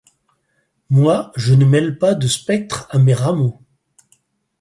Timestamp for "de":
2.15-2.25